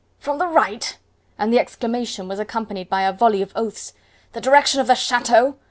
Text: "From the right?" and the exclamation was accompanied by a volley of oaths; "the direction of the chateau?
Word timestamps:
"From 0.17 0.39
the 0.39 0.47
right?" 0.47 0.97
and 1.37 1.53
the 1.53 1.59
exclamation 1.59 2.27
was 2.27 2.39
accompanied 2.39 2.89
by 2.89 3.03
a 3.03 3.13
volley 3.13 3.43
of 3.43 3.51
oaths; 3.55 3.93
"the 4.33 4.41
direction 4.41 4.81
of 4.81 4.87
the 4.87 4.95
chateau? 4.95 5.57